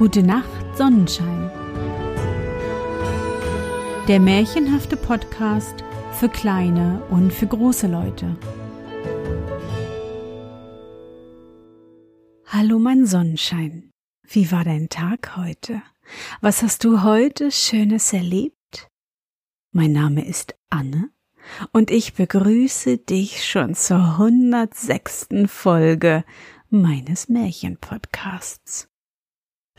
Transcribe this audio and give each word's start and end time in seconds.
Gute 0.00 0.22
Nacht, 0.22 0.48
Sonnenschein. 0.78 1.50
Der 4.08 4.18
märchenhafte 4.18 4.96
Podcast 4.96 5.84
für 6.12 6.30
kleine 6.30 7.02
und 7.10 7.30
für 7.34 7.46
große 7.46 7.86
Leute. 7.86 8.34
Hallo, 12.46 12.78
mein 12.78 13.04
Sonnenschein. 13.04 13.92
Wie 14.26 14.50
war 14.50 14.64
dein 14.64 14.88
Tag 14.88 15.36
heute? 15.36 15.82
Was 16.40 16.62
hast 16.62 16.82
du 16.84 17.02
heute 17.02 17.50
Schönes 17.50 18.14
erlebt? 18.14 18.88
Mein 19.70 19.92
Name 19.92 20.26
ist 20.26 20.54
Anne 20.70 21.10
und 21.72 21.90
ich 21.90 22.14
begrüße 22.14 22.96
dich 22.96 23.44
schon 23.44 23.74
zur 23.74 24.18
106. 24.18 25.28
Folge 25.46 26.24
meines 26.70 27.28
Märchenpodcasts. 27.28 28.89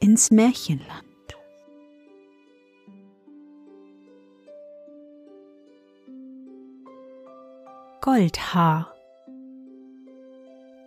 ins 0.00 0.30
Märchenland. 0.30 1.04
Goldhaar 8.00 8.94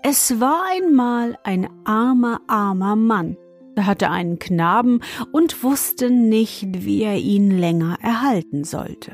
Es 0.01 0.39
war 0.39 0.63
einmal 0.71 1.37
ein 1.43 1.69
armer, 1.85 2.41
armer 2.47 2.95
Mann. 2.95 3.37
Er 3.75 3.85
hatte 3.85 4.09
einen 4.09 4.39
Knaben 4.39 5.01
und 5.31 5.63
wusste 5.63 6.09
nicht, 6.09 6.85
wie 6.85 7.03
er 7.03 7.17
ihn 7.17 7.51
länger 7.51 7.97
erhalten 8.01 8.63
sollte. 8.63 9.11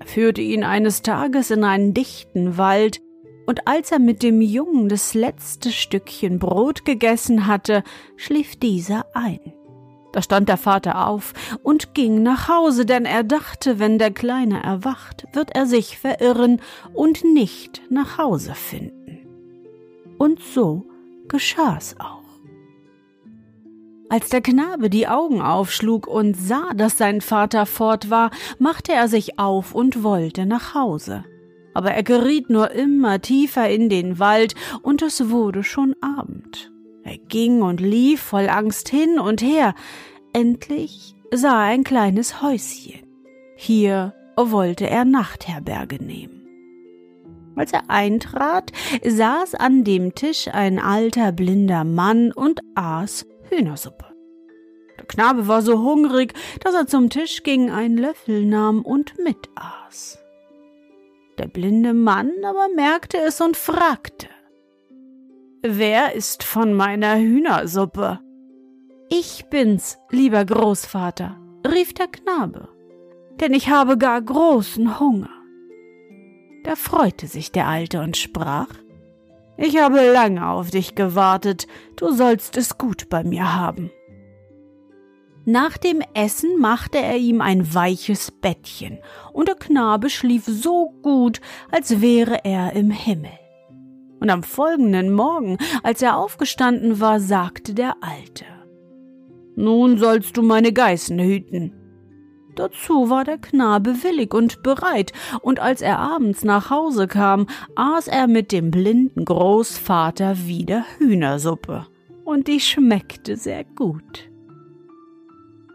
Er 0.00 0.06
führte 0.06 0.40
ihn 0.40 0.62
eines 0.62 1.02
Tages 1.02 1.50
in 1.50 1.64
einen 1.64 1.94
dichten 1.94 2.56
Wald, 2.56 3.00
und 3.48 3.66
als 3.66 3.92
er 3.92 3.98
mit 3.98 4.22
dem 4.22 4.42
Jungen 4.42 4.90
das 4.90 5.14
letzte 5.14 5.72
Stückchen 5.72 6.38
Brot 6.38 6.84
gegessen 6.84 7.46
hatte, 7.46 7.82
schlief 8.18 8.56
dieser 8.56 9.06
ein. 9.14 9.40
Da 10.12 10.20
stand 10.20 10.50
der 10.50 10.58
Vater 10.58 11.08
auf 11.08 11.32
und 11.62 11.94
ging 11.94 12.22
nach 12.22 12.48
Hause, 12.48 12.84
denn 12.84 13.06
er 13.06 13.24
dachte, 13.24 13.78
wenn 13.78 13.98
der 13.98 14.10
Kleine 14.10 14.62
erwacht, 14.62 15.24
wird 15.32 15.56
er 15.56 15.64
sich 15.64 15.96
verirren 15.96 16.60
und 16.92 17.24
nicht 17.24 17.80
nach 17.88 18.18
Hause 18.18 18.52
finden. 18.54 19.26
Und 20.18 20.42
so 20.42 20.84
geschah's 21.28 21.96
auch. 21.98 22.24
Als 24.10 24.28
der 24.28 24.42
Knabe 24.42 24.90
die 24.90 25.08
Augen 25.08 25.40
aufschlug 25.40 26.06
und 26.06 26.34
sah, 26.34 26.74
dass 26.74 26.98
sein 26.98 27.22
Vater 27.22 27.64
fort 27.64 28.10
war, 28.10 28.30
machte 28.58 28.92
er 28.92 29.08
sich 29.08 29.38
auf 29.38 29.74
und 29.74 30.02
wollte 30.02 30.44
nach 30.44 30.74
Hause 30.74 31.24
aber 31.74 31.92
er 31.92 32.02
geriet 32.02 32.50
nur 32.50 32.70
immer 32.70 33.20
tiefer 33.20 33.68
in 33.68 33.88
den 33.88 34.18
Wald, 34.18 34.54
und 34.82 35.02
es 35.02 35.30
wurde 35.30 35.62
schon 35.62 35.94
Abend. 36.00 36.72
Er 37.04 37.18
ging 37.18 37.62
und 37.62 37.80
lief 37.80 38.20
voll 38.20 38.48
Angst 38.48 38.88
hin 38.88 39.18
und 39.18 39.42
her. 39.42 39.74
Endlich 40.32 41.14
sah 41.32 41.64
er 41.64 41.70
ein 41.70 41.84
kleines 41.84 42.42
Häuschen. 42.42 43.06
Hier 43.56 44.14
wollte 44.36 44.88
er 44.88 45.04
Nachtherberge 45.04 46.02
nehmen. 46.02 46.46
Als 47.56 47.72
er 47.72 47.88
eintrat, 47.88 48.70
saß 49.04 49.56
an 49.56 49.82
dem 49.82 50.14
Tisch 50.14 50.48
ein 50.52 50.78
alter 50.78 51.32
blinder 51.32 51.82
Mann 51.82 52.30
und 52.30 52.60
aß 52.76 53.26
Hühnersuppe. 53.50 54.04
Der 54.96 55.06
Knabe 55.06 55.48
war 55.48 55.62
so 55.62 55.82
hungrig, 55.82 56.34
dass 56.60 56.74
er 56.74 56.86
zum 56.86 57.10
Tisch 57.10 57.42
ging, 57.42 57.70
einen 57.70 57.98
Löffel 57.98 58.44
nahm 58.44 58.82
und 58.82 59.18
mitaß. 59.18 60.18
Der 61.38 61.46
blinde 61.46 61.94
Mann 61.94 62.32
aber 62.44 62.68
merkte 62.74 63.18
es 63.18 63.40
und 63.40 63.56
fragte 63.56 64.28
Wer 65.62 66.14
ist 66.14 66.42
von 66.42 66.72
meiner 66.72 67.16
Hühnersuppe? 67.16 68.20
Ich 69.08 69.46
bin's, 69.48 69.98
lieber 70.10 70.44
Großvater, 70.44 71.36
rief 71.66 71.94
der 71.94 72.08
Knabe, 72.08 72.68
denn 73.40 73.54
ich 73.54 73.68
habe 73.68 73.96
gar 73.98 74.20
großen 74.20 75.00
Hunger. 75.00 75.30
Da 76.64 76.74
freute 76.74 77.26
sich 77.26 77.52
der 77.52 77.66
Alte 77.66 78.00
und 78.00 78.16
sprach 78.16 78.68
Ich 79.56 79.78
habe 79.78 80.12
lange 80.12 80.46
auf 80.46 80.70
dich 80.70 80.94
gewartet, 80.94 81.66
du 81.96 82.10
sollst 82.12 82.56
es 82.56 82.78
gut 82.78 83.08
bei 83.08 83.24
mir 83.24 83.54
haben. 83.54 83.90
Nach 85.50 85.78
dem 85.78 86.02
Essen 86.12 86.58
machte 86.58 86.98
er 86.98 87.16
ihm 87.16 87.40
ein 87.40 87.72
weiches 87.72 88.30
Bettchen, 88.30 88.98
und 89.32 89.48
der 89.48 89.54
Knabe 89.54 90.10
schlief 90.10 90.44
so 90.44 90.92
gut, 91.00 91.40
als 91.70 92.02
wäre 92.02 92.44
er 92.44 92.74
im 92.74 92.90
Himmel. 92.90 93.30
Und 94.20 94.28
am 94.28 94.42
folgenden 94.42 95.10
Morgen, 95.10 95.56
als 95.82 96.02
er 96.02 96.18
aufgestanden 96.18 97.00
war, 97.00 97.18
sagte 97.18 97.72
der 97.72 97.94
Alte 98.02 98.44
Nun 99.56 99.96
sollst 99.96 100.36
du 100.36 100.42
meine 100.42 100.74
Geißen 100.74 101.18
hüten. 101.18 101.72
Dazu 102.54 103.08
war 103.08 103.24
der 103.24 103.38
Knabe 103.38 104.02
willig 104.02 104.34
und 104.34 104.62
bereit, 104.62 105.14
und 105.40 105.60
als 105.60 105.80
er 105.80 105.98
abends 105.98 106.44
nach 106.44 106.68
Hause 106.68 107.08
kam, 107.08 107.46
aß 107.74 108.08
er 108.08 108.26
mit 108.26 108.52
dem 108.52 108.70
blinden 108.70 109.24
Großvater 109.24 110.46
wieder 110.46 110.84
Hühnersuppe, 110.98 111.86
und 112.26 112.48
die 112.48 112.60
schmeckte 112.60 113.38
sehr 113.38 113.64
gut. 113.64 114.28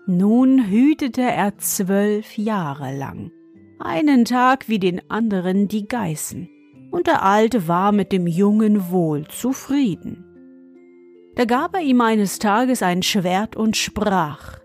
Nun 0.06 0.68
hütete 0.68 1.22
er 1.22 1.58
zwölf 1.60 2.38
Jahre 2.38 2.94
lang, 2.94 3.32
einen 3.80 4.26
Tag 4.26 4.68
wie 4.68 4.80
den 4.80 5.02
anderen 5.10 5.70
die 5.70 5.88
Geißen, 5.88 6.50
und 6.92 7.08
der 7.08 7.24
Alte 7.24 7.70
war 7.70 7.94
mit 7.94 8.12
dem 8.12 8.28
Jungen 8.28 8.92
wohl 8.92 9.26
zufrieden. 9.30 10.26
Da 11.36 11.46
gab 11.46 11.74
er 11.74 11.82
ihm 11.82 12.02
eines 12.02 12.38
Tages 12.38 12.84
ein 12.84 13.02
Schwert 13.02 13.56
und 13.56 13.78
sprach 13.78 14.60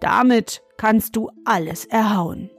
Damit 0.00 0.62
kannst 0.76 1.16
du 1.16 1.30
alles 1.46 1.86
erhauen. 1.86 2.50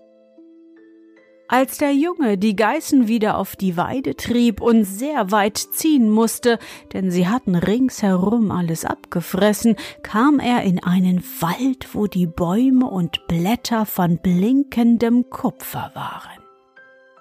Als 1.53 1.79
der 1.79 1.93
Junge 1.93 2.37
die 2.37 2.55
Geißen 2.55 3.09
wieder 3.09 3.37
auf 3.37 3.57
die 3.57 3.75
Weide 3.75 4.15
trieb 4.15 4.61
und 4.61 4.85
sehr 4.85 5.31
weit 5.31 5.57
ziehen 5.57 6.09
musste, 6.09 6.59
denn 6.93 7.11
sie 7.11 7.27
hatten 7.27 7.55
ringsherum 7.55 8.51
alles 8.51 8.85
abgefressen, 8.85 9.75
kam 10.01 10.39
er 10.39 10.63
in 10.63 10.81
einen 10.81 11.21
Wald, 11.41 11.89
wo 11.91 12.07
die 12.07 12.25
Bäume 12.25 12.89
und 12.89 13.27
Blätter 13.27 13.85
von 13.85 14.19
blinkendem 14.19 15.29
Kupfer 15.29 15.91
waren. 15.93 16.39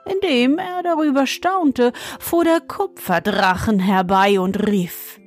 Indem 0.07 0.59
er 0.59 0.85
darüber 0.85 1.27
staunte, 1.27 1.93
fuhr 2.21 2.45
der 2.45 2.61
Kupferdrachen 2.61 3.81
herbei 3.81 4.39
und 4.39 4.65
rief 4.69 5.19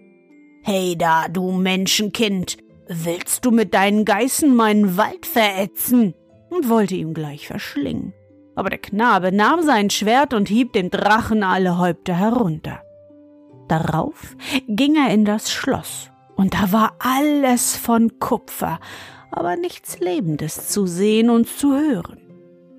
Hey 0.62 0.96
da, 0.97 1.28
du 1.28 1.52
Menschenkind, 1.52 2.56
willst 2.88 3.44
du 3.44 3.52
mit 3.52 3.74
deinen 3.74 4.06
Geißen 4.06 4.56
meinen 4.56 4.96
Wald 4.96 5.25
verätzen? 5.25 6.13
und 6.50 6.69
wollte 6.69 6.94
ihm 6.94 7.16
gleich 7.16 7.47
verschlingen 7.47 8.13
aber 8.56 8.69
der 8.69 8.80
Knabe 8.80 9.31
nahm 9.31 9.62
sein 9.62 9.90
Schwert 9.90 10.34
und 10.34 10.50
hieb 10.50 10.74
dem 10.74 10.90
Drachen 10.90 11.44
alle 11.44 11.78
Häupter 11.78 12.14
herunter. 12.14 12.81
Darauf 13.68 14.36
ging 14.68 14.95
er 14.95 15.13
in 15.13 15.25
das 15.25 15.51
Schloss, 15.51 16.12
und 16.36 16.54
da 16.54 16.72
war 16.72 16.94
alles 17.00 17.75
von 17.75 18.19
Kupfer, 18.19 18.80
aber 19.31 19.56
nichts 19.56 20.00
Lebendes 20.00 20.69
zu 20.69 20.86
sehen 20.86 21.30
und 21.30 21.48
zu 21.48 21.74
hören. 21.74 22.19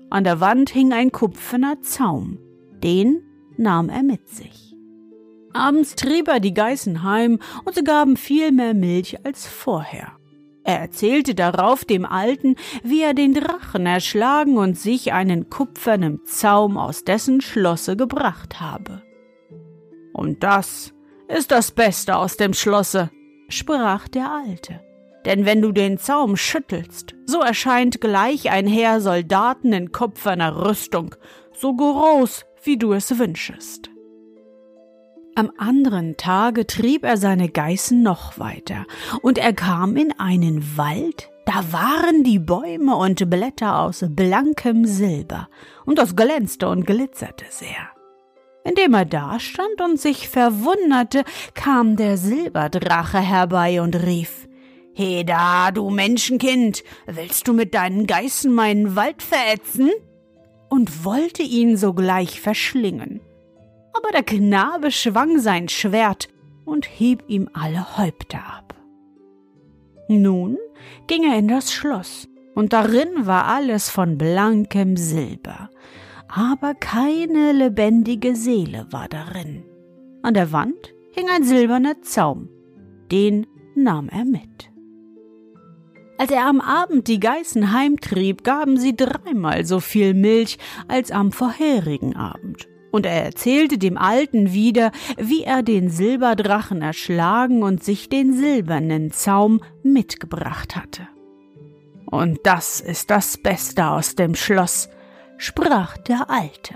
An 0.09 0.23
der 0.23 0.39
Wand 0.39 0.69
hing 0.69 0.93
ein 0.93 1.11
kupferner 1.11 1.81
Zaum, 1.81 2.39
den 2.83 3.21
nahm 3.57 3.89
er 3.89 4.03
mit 4.03 4.29
sich. 4.29 4.75
Abends 5.53 5.95
trieb 5.95 6.27
er 6.27 6.39
die 6.39 6.53
Geißen 6.53 7.03
heim, 7.03 7.39
und 7.63 7.75
sie 7.75 7.83
gaben 7.83 8.17
viel 8.17 8.51
mehr 8.51 8.73
Milch 8.73 9.25
als 9.25 9.47
vorher. 9.47 10.11
Er 10.65 10.79
erzählte 10.79 11.35
darauf 11.35 11.85
dem 11.85 12.05
Alten, 12.05 12.55
wie 12.83 13.03
er 13.03 13.13
den 13.13 13.35
Drachen 13.35 13.85
erschlagen 13.85 14.57
und 14.57 14.77
sich 14.77 15.13
einen 15.13 15.51
kupfernen 15.51 16.25
Zaum 16.25 16.77
aus 16.77 17.03
dessen 17.03 17.39
Schlosse 17.39 17.95
gebracht 17.95 18.59
habe. 18.59 19.03
Und 20.11 20.43
das 20.43 20.91
ist 21.27 21.51
das 21.51 21.71
Beste 21.71 22.17
aus 22.17 22.35
dem 22.35 22.53
Schlosse, 22.53 23.11
sprach 23.47 24.07
der 24.07 24.31
Alte. 24.31 24.81
Denn 25.25 25.45
wenn 25.45 25.61
du 25.61 25.71
den 25.71 25.99
Zaum 25.99 26.35
schüttelst, 26.35 27.13
so 27.25 27.41
erscheint 27.41 28.01
gleich 28.01 28.49
ein 28.49 28.65
Heer 28.65 29.01
Soldaten 29.01 29.71
in 29.71 29.91
kupferner 29.91 30.65
Rüstung, 30.65 31.15
so 31.53 31.75
groß, 31.75 32.43
wie 32.63 32.77
du 32.77 32.93
es 32.93 33.19
wünschest. 33.19 33.91
Am 35.37 35.51
anderen 35.57 36.15
Tage 36.15 36.65
trieb 36.65 37.03
er 37.03 37.17
seine 37.17 37.49
Geißen 37.49 38.01
noch 38.01 38.39
weiter, 38.39 38.85
und 39.21 39.37
er 39.37 39.51
kam 39.51 39.97
in 39.97 40.17
einen 40.17 40.77
Wald, 40.77 41.29
da 41.45 41.73
waren 41.73 42.23
die 42.23 42.39
Bäume 42.39 42.95
und 42.95 43.29
Blätter 43.29 43.79
aus 43.79 44.05
blankem 44.07 44.85
Silber, 44.85 45.49
und 45.85 45.99
das 45.99 46.15
glänzte 46.15 46.69
und 46.69 46.87
glitzerte 46.87 47.43
sehr. 47.49 47.89
Indem 48.63 48.93
er 48.93 49.03
dastand 49.03 49.81
und 49.83 49.99
sich 49.99 50.29
verwunderte, 50.29 51.25
kam 51.53 51.97
der 51.97 52.15
Silberdrache 52.15 53.19
herbei 53.19 53.81
und 53.81 53.93
rief 54.05 54.47
Heda, 54.93 55.71
du 55.71 55.89
Menschenkind, 55.89 56.85
willst 57.07 57.49
du 57.49 57.53
mit 57.53 57.73
deinen 57.73 58.07
Geißen 58.07 58.53
meinen 58.53 58.95
Wald 58.95 59.21
verätzen? 59.21 59.91
und 60.67 61.05
wollte 61.05 61.43
ihn 61.43 61.77
sogleich 61.77 62.41
verschlingen 62.41 63.21
aber 63.95 64.11
der 64.11 64.23
Knabe 64.23 64.91
schwang 64.91 65.39
sein 65.39 65.69
Schwert 65.69 66.29
und 66.65 66.85
hieb 66.85 67.23
ihm 67.27 67.49
alle 67.53 67.97
Häupter 67.97 68.39
ab. 68.39 68.75
Nun 70.07 70.57
ging 71.07 71.23
er 71.23 71.37
in 71.37 71.47
das 71.47 71.71
Schloss, 71.71 72.27
und 72.53 72.73
darin 72.73 73.25
war 73.25 73.45
alles 73.45 73.89
von 73.89 74.17
blankem 74.17 74.97
Silber, 74.97 75.69
aber 76.27 76.73
keine 76.73 77.51
lebendige 77.51 78.35
Seele 78.35 78.87
war 78.91 79.07
darin. 79.07 79.63
An 80.21 80.33
der 80.33 80.51
Wand 80.51 80.93
hing 81.11 81.27
ein 81.29 81.43
silberner 81.43 82.01
Zaum, 82.01 82.49
den 83.11 83.47
nahm 83.75 84.09
er 84.09 84.25
mit. 84.25 84.71
Als 86.17 86.31
er 86.31 86.45
am 86.45 86.61
Abend 86.61 87.07
die 87.07 87.19
Geißen 87.19 87.73
heimtrieb, 87.73 88.43
gaben 88.43 88.77
sie 88.77 88.95
dreimal 88.95 89.65
so 89.65 89.81
viel 89.81 90.13
Milch 90.13 90.57
als 90.87 91.11
am 91.11 91.33
vorherigen 91.33 92.15
Abend 92.15 92.69
und 92.95 93.05
er 93.05 93.25
erzählte 93.25 93.77
dem 93.77 93.97
Alten 93.97 94.53
wieder, 94.53 94.91
wie 95.17 95.43
er 95.43 95.63
den 95.63 95.89
Silberdrachen 95.89 96.81
erschlagen 96.81 97.61
und 97.61 97.83
sich 97.83 98.07
den 98.07 98.33
silbernen 98.33 99.11
Zaum 99.11 99.61
mitgebracht 99.83 100.77
hatte. 100.77 101.09
Und 102.05 102.39
das 102.43 102.79
ist 102.79 103.09
das 103.09 103.37
Beste 103.37 103.87
aus 103.87 104.15
dem 104.15 104.33
Schloss, 104.33 104.87
sprach 105.37 105.97
der 105.97 106.29
Alte. 106.29 106.75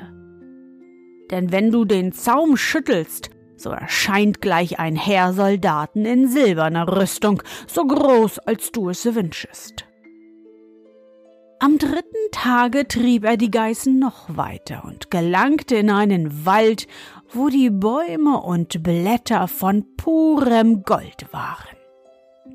Denn 1.31 1.53
wenn 1.53 1.71
du 1.71 1.85
den 1.85 2.11
Zaum 2.11 2.57
schüttelst, 2.57 3.29
so 3.55 3.69
erscheint 3.69 4.41
gleich 4.41 4.77
ein 4.77 4.97
Heer 4.97 5.31
Soldaten 5.31 6.03
in 6.03 6.27
silberner 6.27 6.97
Rüstung, 6.97 7.41
so 7.65 7.85
groß 7.87 8.39
als 8.39 8.73
du 8.73 8.89
es 8.89 9.05
wünschest. 9.15 9.88
Am 11.61 11.77
dritten 11.77 12.31
Tage 12.31 12.87
trieb 12.87 13.25
er 13.25 13.35
die 13.35 13.51
Geißen 13.51 13.99
noch 13.99 14.37
weiter 14.37 14.85
und 14.85 15.11
gelangte 15.11 15.75
in 15.75 15.89
einen 15.89 16.45
Wald, 16.45 16.87
wo 17.33 17.49
die 17.49 17.69
Bäume 17.69 18.41
und 18.41 18.81
Blätter 18.81 19.49
von 19.49 19.85
purem 19.97 20.83
Gold 20.83 21.27
waren. 21.31 21.75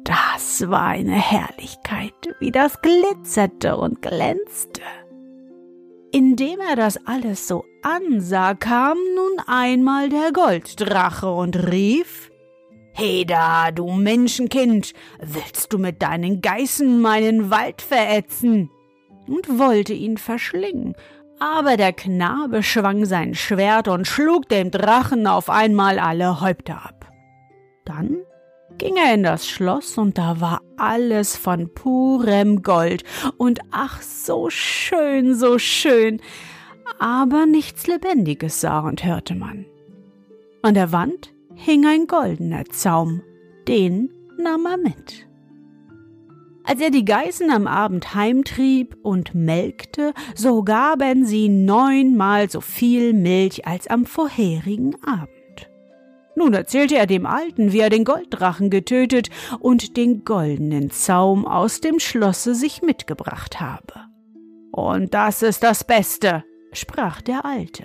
Das 0.05 0.71
war 0.71 0.87
eine 0.87 1.21
Herrlichkeit, 1.21 2.15
wie 2.41 2.51
das 2.51 2.81
glitzerte 2.81 3.77
und 3.77 4.01
glänzte. 4.01 4.81
Indem 6.11 6.61
er 6.61 6.77
das 6.77 6.99
alles 7.07 7.47
so 7.47 7.65
ansah, 7.83 8.55
kam 8.55 8.97
nun 9.15 9.39
einmal 9.47 10.09
der 10.09 10.33
Golddrache 10.33 11.31
und 11.31 11.71
rief 11.71 12.31
Heda, 12.95 13.71
du 13.71 13.91
Menschenkind, 13.91 14.95
willst 15.21 15.73
du 15.73 15.79
mit 15.79 16.01
deinen 16.01 16.41
Geißen 16.41 17.03
meinen 17.03 17.51
Wald 17.51 17.83
verätzen? 17.83 18.71
Und 19.27 19.59
wollte 19.59 19.93
ihn 19.93 20.17
verschlingen. 20.17 20.95
Aber 21.39 21.77
der 21.77 21.93
Knabe 21.93 22.63
schwang 22.63 23.05
sein 23.05 23.35
Schwert 23.35 23.89
und 23.89 24.07
schlug 24.07 24.49
dem 24.49 24.71
Drachen 24.71 25.27
auf 25.27 25.51
einmal 25.51 25.99
alle 25.99 26.41
Häupter 26.41 26.85
ab. 26.85 27.11
Dann 27.85 28.19
ging 28.79 28.97
er 28.97 29.15
in 29.15 29.23
das 29.23 29.49
Schloss 29.49 29.99
und 29.99 30.19
da 30.19 30.41
war 30.41 30.61
alles 30.77 31.37
von 31.37 31.73
purem 31.75 32.63
Gold 32.63 33.05
und 33.37 33.61
ach 33.71 34.01
so 34.03 34.49
schön, 34.51 35.35
so 35.35 35.59
schön, 35.59 36.21
aber 36.99 37.47
nichts 37.47 37.87
Lebendiges 37.87 38.61
sah 38.61 38.81
und 38.81 39.05
hörte 39.05 39.35
man. 39.35 39.67
An 40.63 40.75
der 40.75 40.93
Wand 40.93 41.33
hing 41.55 41.87
ein 41.87 42.07
goldener 42.07 42.65
Zaum, 42.67 43.23
den 43.69 44.11
nahm 44.39 44.67
er 44.67 44.77
mit. 44.77 45.27
Als 46.67 46.81
er 46.81 46.91
die 46.91 47.05
Geißen 47.05 47.51
am 47.51 47.67
Abend 47.67 48.15
heimtrieb 48.15 48.97
und 49.03 49.35
melkte, 49.35 50.15
so 50.35 50.63
gaben 50.63 51.27
sie 51.27 51.49
neunmal 51.49 52.49
so 52.51 52.63
viel 52.63 53.13
Milch 53.13 53.67
als 53.67 53.87
am 53.87 54.07
vorherigen 54.07 54.97
Abend. 55.05 55.29
Nun 56.37 56.55
erzählte 56.55 56.97
er 56.97 57.07
dem 57.07 57.27
Alten, 57.27 57.73
wie 57.73 57.81
er 57.81 57.91
den 57.91 58.05
Golddrachen 58.05 58.71
getötet 58.71 59.29
und 59.61 59.97
den 59.97 60.25
goldenen 60.25 60.91
Zaum 60.91 61.47
aus 61.47 61.81
dem 61.81 62.01
Schlosse 62.01 62.55
sich 62.55 62.83
mitgebracht 62.83 63.61
habe. 63.61 64.07
Und 64.73 65.15
das 65.15 65.43
ist 65.43 65.63
das 65.63 65.85
Beste, 65.85 66.45
sprach 66.73 67.21
der 67.21 67.45
Alte. 67.45 67.85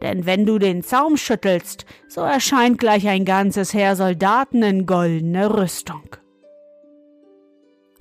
Denn 0.00 0.26
wenn 0.26 0.46
du 0.46 0.58
den 0.58 0.82
Zaum 0.82 1.16
schüttelst, 1.16 1.86
so 2.08 2.22
erscheint 2.22 2.78
gleich 2.78 3.06
ein 3.06 3.24
ganzes 3.24 3.72
Heer 3.72 3.94
Soldaten 3.94 4.62
in 4.64 4.86
goldener 4.86 5.56
Rüstung. 5.56 6.16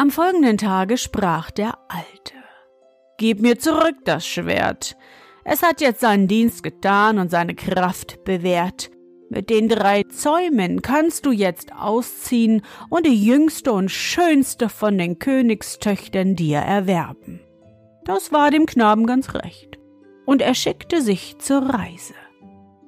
Am 0.01 0.09
folgenden 0.09 0.57
Tage 0.57 0.97
sprach 0.97 1.51
der 1.51 1.77
Alte. 1.87 2.33
Gib 3.19 3.39
mir 3.39 3.59
zurück 3.59 3.97
das 4.03 4.25
Schwert. 4.25 4.97
Es 5.43 5.61
hat 5.61 5.79
jetzt 5.79 5.99
seinen 5.99 6.27
Dienst 6.27 6.63
getan 6.63 7.19
und 7.19 7.29
seine 7.29 7.53
Kraft 7.53 8.23
bewährt. 8.23 8.89
Mit 9.29 9.51
den 9.51 9.69
drei 9.69 10.01
Zäumen 10.01 10.81
kannst 10.81 11.27
du 11.27 11.31
jetzt 11.31 11.75
ausziehen 11.75 12.63
und 12.89 13.05
die 13.05 13.23
jüngste 13.23 13.73
und 13.73 13.91
schönste 13.91 14.69
von 14.69 14.97
den 14.97 15.19
Königstöchtern 15.19 16.35
dir 16.35 16.57
erwerben. 16.57 17.39
Das 18.03 18.31
war 18.31 18.49
dem 18.49 18.65
Knaben 18.65 19.05
ganz 19.05 19.35
recht, 19.35 19.77
und 20.25 20.41
er 20.41 20.55
schickte 20.55 21.03
sich 21.03 21.37
zur 21.37 21.61
Reise. 21.61 22.15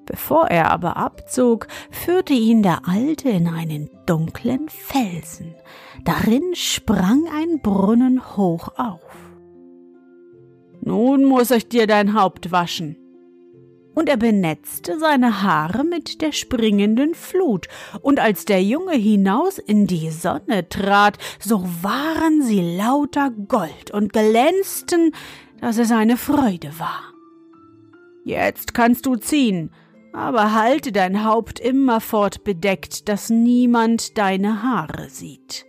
Bevor 0.06 0.48
er 0.48 0.72
aber 0.72 0.98
abzog, 0.98 1.68
führte 1.90 2.34
ihn 2.34 2.62
der 2.62 2.88
Alte 2.88 3.30
in 3.30 3.48
einen 3.48 3.90
dunklen 4.06 4.68
Felsen. 4.70 5.56
Darin 6.04 6.56
sprang 6.56 7.24
ein 7.34 7.62
Brunnen 7.62 8.36
hoch 8.36 8.70
auf. 8.78 9.00
Nun 10.82 11.24
muss 11.24 11.52
ich 11.52 11.70
dir 11.70 11.88
dein 11.88 12.14
Haupt 12.14 12.52
waschen. 12.52 12.98
Und 13.96 14.10
er 14.10 14.18
benetzte 14.18 15.00
seine 15.00 15.44
Haare 15.44 15.84
mit 15.84 16.22
der 16.22 16.32
springenden 16.32 17.14
Flut, 17.14 17.68
und 18.02 18.20
als 18.20 18.44
der 18.44 18.62
Junge 18.64 18.96
hinaus 18.96 19.60
in 19.60 19.86
die 19.86 20.10
Sonne 20.10 20.68
trat, 20.68 21.18
so 21.40 21.64
waren 21.82 22.42
sie 22.42 22.76
lauter 22.76 23.30
Gold 23.30 23.92
und 23.92 24.12
glänzten, 24.12 25.14
dass 25.62 25.78
es 25.78 25.92
eine 25.92 26.18
Freude 26.18 26.78
war. 26.80 27.14
Jetzt 28.26 28.74
kannst 28.74 29.06
du 29.06 29.16
ziehen, 29.16 29.70
aber 30.14 30.54
halte 30.54 30.92
dein 30.92 31.26
Haupt 31.26 31.60
immerfort 31.60 32.44
bedeckt, 32.44 33.10
dass 33.10 33.30
niemand 33.30 34.18
deine 34.18 34.64
Haare 34.64 35.10
sieht. 35.10 35.66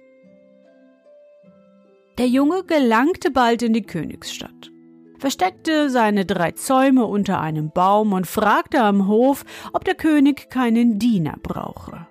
Der 2.18 2.28
Junge 2.28 2.62
gelangte 2.64 3.30
bald 3.30 3.62
in 3.62 3.72
die 3.72 3.82
Königsstadt, 3.82 4.70
versteckte 5.18 5.90
seine 5.90 6.24
drei 6.24 6.52
Zäume 6.52 7.06
unter 7.06 7.40
einem 7.40 7.70
Baum 7.70 8.12
und 8.12 8.26
fragte 8.26 8.80
am 8.80 9.08
Hof, 9.08 9.44
ob 9.72 9.84
der 9.84 9.94
König 9.96 10.50
keinen 10.50 10.98
Diener 10.98 11.34
brauche. 11.42 12.06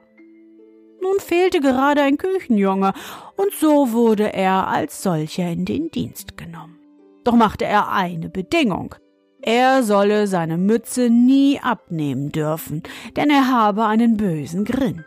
Nun 1.01 1.19
fehlte 1.19 1.59
gerade 1.59 2.01
ein 2.01 2.17
Küchenjunge, 2.17 2.93
und 3.37 3.53
so 3.53 3.91
wurde 3.91 4.33
er 4.33 4.67
als 4.67 5.03
solcher 5.03 5.49
in 5.51 5.65
den 5.65 5.89
Dienst 5.89 6.37
genommen. 6.37 6.79
Doch 7.23 7.35
machte 7.35 7.65
er 7.65 7.91
eine 7.91 8.29
Bedingung, 8.29 8.95
er 9.43 9.83
solle 9.83 10.27
seine 10.27 10.57
Mütze 10.57 11.09
nie 11.09 11.59
abnehmen 11.61 12.31
dürfen, 12.31 12.81
denn 13.15 13.29
er 13.29 13.49
habe 13.49 13.85
einen 13.85 14.17
bösen 14.17 14.65
Grind. 14.65 15.03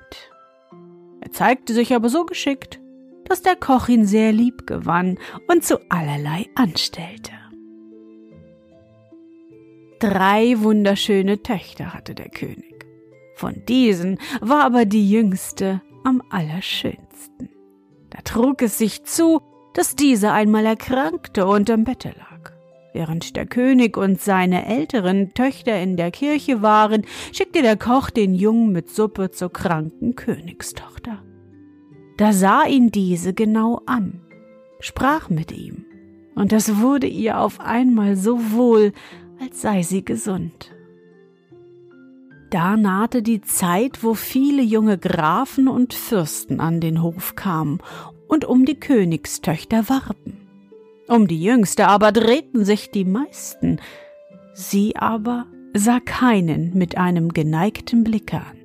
Er 1.21 1.33
zeigte 1.33 1.73
sich 1.73 1.95
aber 1.95 2.09
so 2.09 2.25
geschickt, 2.25 2.81
dass 3.25 3.43
der 3.43 3.57
Koch 3.57 3.89
ihn 3.89 4.07
sehr 4.07 4.33
lieb 4.33 4.67
gewann 4.67 5.19
und 5.49 5.65
zu 5.65 5.79
allerlei 5.91 6.47
anstellte. 6.55 7.33
Drei 9.99 10.61
wunderschöne 10.61 11.43
Töchter 11.43 11.95
hatte 11.95 12.15
der 12.15 12.29
König. 12.29 12.87
Von 13.35 13.63
diesen 13.67 14.19
war 14.41 14.65
aber 14.65 14.85
die 14.85 15.11
jüngste 15.11 15.81
am 16.05 16.23
allerschönsten. 16.31 17.49
Da 18.11 18.21
trug 18.23 18.63
es 18.63 18.79
sich 18.79 19.05
zu, 19.05 19.41
dass 19.73 19.97
diese 19.97 20.33
einmal 20.33 20.67
erkrankte 20.67 21.47
und 21.47 21.69
im 21.71 21.85
Bette 21.85 22.11
lag. 22.11 22.26
Während 22.97 23.37
der 23.37 23.45
König 23.45 23.99
und 23.99 24.23
seine 24.23 24.65
älteren 24.65 25.35
Töchter 25.35 25.79
in 25.83 25.99
der 25.99 26.11
Kirche 26.11 26.63
waren, 26.63 27.03
schickte 27.31 27.61
der 27.61 27.77
Koch 27.77 28.09
den 28.09 28.35
Jungen 28.35 28.73
mit 28.73 28.89
Suppe 28.89 29.31
zur 29.31 29.53
kranken 29.53 30.17
Königstochter. 30.17 31.23
Da 32.17 32.33
sah 32.33 32.65
ihn 32.65 32.91
diese 32.91 33.35
genau 33.35 33.83
an, 33.85 34.23
sprach 34.81 35.29
mit 35.29 35.53
ihm, 35.53 35.85
und 36.35 36.55
es 36.55 36.79
wurde 36.79 37.07
ihr 37.07 37.39
auf 37.39 37.61
einmal 37.61 38.17
so 38.17 38.53
wohl, 38.53 38.95
als 39.43 39.61
sei 39.61 39.83
sie 39.83 40.03
gesund. 40.03 40.75
Da 42.49 42.79
nahte 42.79 43.21
die 43.21 43.43
Zeit, 43.43 44.03
wo 44.03 44.15
viele 44.15 44.63
junge 44.63 44.97
Grafen 44.97 45.69
und 45.69 45.93
Fürsten 45.93 46.61
an 46.61 46.81
den 46.81 47.03
Hof 47.03 47.35
kamen 47.35 47.79
und 48.27 48.47
um 48.47 48.65
die 48.65 48.81
Königstöchter 48.81 49.91
warben. 49.91 50.46
Um 51.09 51.29
die 51.29 51.41
Jüngste 51.41 51.87
aber 51.87 52.13
drehten 52.13 52.65
sich 52.65 52.91
die 52.91 53.05
meisten, 53.05 53.81
sie 54.55 54.97
aber 54.97 55.47
sah 55.73 56.01
keinen 56.01 56.77
mit 56.77 56.97
einem 56.97 57.33
geneigten 57.33 58.03
Blicke 58.03 58.39
an. 58.39 58.59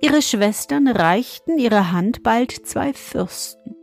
Ihre 0.00 0.22
Schwestern 0.22 0.88
reichten 0.88 1.58
ihre 1.58 1.92
Hand 1.92 2.22
bald 2.22 2.52
zwei 2.52 2.94
Fürsten, 2.94 3.76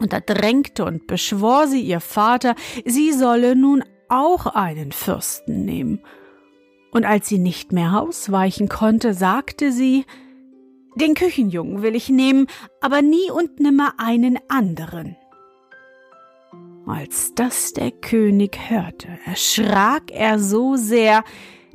und 0.00 0.12
da 0.12 0.18
drängte 0.18 0.84
und 0.84 1.06
beschwor 1.06 1.68
sie 1.68 1.82
ihr 1.82 2.00
Vater, 2.00 2.56
sie 2.84 3.12
solle 3.12 3.54
nun 3.54 3.84
auch 4.08 4.46
einen 4.46 4.90
Fürsten 4.90 5.64
nehmen. 5.64 6.00
Und 6.90 7.04
als 7.04 7.28
sie 7.28 7.38
nicht 7.38 7.72
mehr 7.72 8.00
ausweichen 8.00 8.68
konnte, 8.68 9.14
sagte 9.14 9.70
sie, 9.70 10.04
den 10.96 11.14
Küchenjungen 11.14 11.82
will 11.82 11.94
ich 11.94 12.10
nehmen, 12.10 12.48
aber 12.80 13.00
nie 13.00 13.30
und 13.30 13.60
nimmer 13.60 13.94
einen 13.98 14.38
anderen. 14.48 15.16
Als 16.86 17.34
das 17.34 17.72
der 17.72 17.92
König 17.92 18.58
hörte, 18.68 19.08
erschrak 19.24 20.10
er 20.10 20.38
so 20.38 20.76
sehr, 20.76 21.22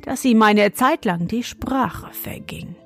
dass 0.02 0.24
ihm 0.24 0.42
eine 0.42 0.72
Zeit 0.72 1.04
lang 1.04 1.26
die 1.26 1.42
Sprache 1.42 2.12
verging. 2.12 2.76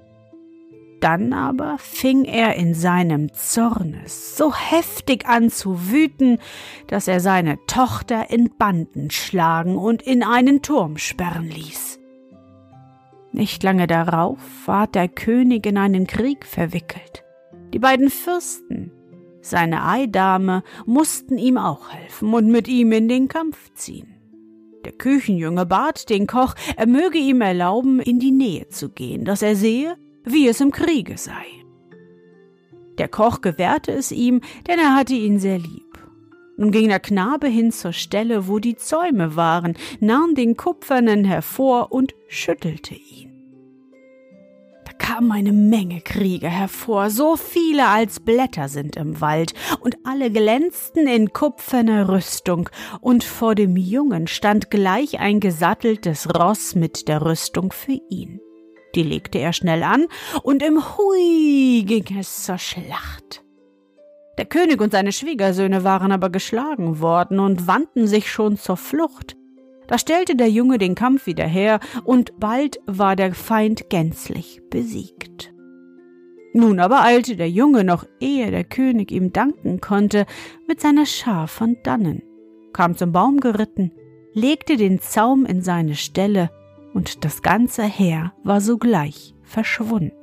Dann 1.00 1.32
aber 1.32 1.78
fing 1.78 2.24
er 2.24 2.54
in 2.54 2.74
seinem 2.74 3.32
Zorne 3.32 4.02
so 4.06 4.54
heftig 4.54 5.26
an 5.26 5.50
zu 5.50 5.90
wüten, 5.90 6.38
dass 6.86 7.08
er 7.08 7.18
seine 7.18 7.58
Tochter 7.66 8.30
in 8.30 8.50
Banden 8.56 9.10
schlagen 9.10 9.76
und 9.76 10.00
in 10.02 10.22
einen 10.22 10.62
Turm 10.62 10.98
sperren 10.98 11.48
ließ. 11.48 11.98
Nicht 13.32 13.64
lange 13.64 13.88
darauf 13.88 14.38
ward 14.66 14.94
der 14.94 15.08
König 15.08 15.66
in 15.66 15.76
einen 15.76 16.06
Krieg 16.06 16.46
verwickelt. 16.46 17.24
Die 17.72 17.80
beiden 17.80 18.08
Fürsten, 18.08 18.92
seine 19.42 19.84
Eidame, 19.84 20.62
mussten 20.86 21.36
ihm 21.36 21.58
auch 21.58 21.90
helfen 21.90 22.32
und 22.32 22.50
mit 22.50 22.68
ihm 22.68 22.92
in 22.92 23.08
den 23.08 23.28
Kampf 23.28 23.72
ziehen. 23.74 24.08
Der 24.84 24.92
Küchenjunge 24.92 25.66
bat 25.66 26.08
den 26.08 26.26
Koch, 26.26 26.54
er 26.76 26.86
möge 26.86 27.18
ihm 27.18 27.40
erlauben, 27.40 28.00
in 28.00 28.18
die 28.18 28.32
Nähe 28.32 28.68
zu 28.68 28.88
gehen, 28.88 29.24
dass 29.24 29.42
er 29.42 29.54
sehe, 29.54 29.96
wie 30.24 30.48
es 30.48 30.60
im 30.60 30.72
Kriege 30.72 31.18
sei. 31.18 31.44
Der 32.98 33.08
Koch 33.08 33.40
gewährte 33.40 33.92
es 33.92 34.12
ihm, 34.12 34.40
denn 34.66 34.78
er 34.78 34.94
hatte 34.94 35.14
ihn 35.14 35.38
sehr 35.38 35.58
lieb. 35.58 35.98
Nun 36.56 36.70
ging 36.70 36.88
der 36.88 37.00
Knabe 37.00 37.48
hin 37.48 37.72
zur 37.72 37.92
Stelle, 37.92 38.46
wo 38.46 38.58
die 38.58 38.76
Zäume 38.76 39.36
waren, 39.36 39.74
nahm 40.00 40.34
den 40.34 40.56
Kupfernen 40.56 41.24
hervor 41.24 41.92
und 41.92 42.14
schüttelte 42.28 42.94
ihn. 42.94 43.31
Kamen 45.02 45.32
eine 45.32 45.52
Menge 45.52 46.00
Krieger 46.00 46.48
hervor, 46.48 47.10
so 47.10 47.36
viele 47.36 47.88
als 47.88 48.20
Blätter 48.20 48.68
sind 48.68 48.94
im 48.94 49.20
Wald, 49.20 49.52
und 49.80 49.96
alle 50.04 50.30
glänzten 50.30 51.08
in 51.08 51.32
kupferner 51.32 52.08
Rüstung, 52.08 52.70
und 53.00 53.24
vor 53.24 53.56
dem 53.56 53.76
Jungen 53.76 54.28
stand 54.28 54.70
gleich 54.70 55.18
ein 55.18 55.40
gesatteltes 55.40 56.28
Ross 56.38 56.76
mit 56.76 57.08
der 57.08 57.26
Rüstung 57.26 57.72
für 57.72 57.98
ihn. 58.10 58.40
Die 58.94 59.02
legte 59.02 59.38
er 59.38 59.52
schnell 59.52 59.82
an, 59.82 60.06
und 60.44 60.62
im 60.62 60.80
Hui 60.96 61.82
ging 61.84 62.04
es 62.18 62.44
zur 62.44 62.58
Schlacht. 62.58 63.42
Der 64.38 64.46
König 64.46 64.80
und 64.80 64.92
seine 64.92 65.10
Schwiegersöhne 65.10 65.82
waren 65.82 66.12
aber 66.12 66.30
geschlagen 66.30 67.00
worden 67.00 67.40
und 67.40 67.66
wandten 67.66 68.06
sich 68.06 68.30
schon 68.30 68.56
zur 68.56 68.76
Flucht. 68.76 69.36
Da 69.92 69.98
stellte 69.98 70.36
der 70.36 70.48
Junge 70.48 70.78
den 70.78 70.94
Kampf 70.94 71.26
wieder 71.26 71.46
her, 71.46 71.78
und 72.04 72.40
bald 72.40 72.80
war 72.86 73.14
der 73.14 73.34
Feind 73.34 73.90
gänzlich 73.90 74.62
besiegt. 74.70 75.52
Nun 76.54 76.80
aber 76.80 77.02
eilte 77.02 77.36
der 77.36 77.50
Junge, 77.50 77.84
noch 77.84 78.06
ehe 78.18 78.50
der 78.50 78.64
König 78.64 79.12
ihm 79.12 79.34
danken 79.34 79.82
konnte, 79.82 80.24
mit 80.66 80.80
seiner 80.80 81.04
Schar 81.04 81.46
von 81.46 81.76
Dannen, 81.82 82.22
kam 82.72 82.96
zum 82.96 83.12
Baum 83.12 83.38
geritten, 83.38 83.92
legte 84.32 84.78
den 84.78 84.98
Zaum 84.98 85.44
in 85.44 85.60
seine 85.60 85.94
Stelle 85.94 86.50
und 86.94 87.26
das 87.26 87.42
ganze 87.42 87.82
Heer 87.82 88.32
war 88.44 88.62
sogleich 88.62 89.34
verschwunden. 89.42 90.21